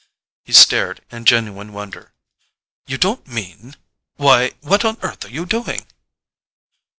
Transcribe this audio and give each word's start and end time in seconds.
He 0.43 0.51
stared 0.51 1.01
in 1.11 1.25
genuine 1.25 1.73
wonder. 1.73 2.11
"You 2.87 2.97
don't 2.97 3.27
mean—? 3.27 3.75
Why, 4.15 4.53
what 4.61 4.83
on 4.83 4.97
earth 5.03 5.25
are 5.25 5.29
you 5.29 5.45
doing?" 5.45 5.85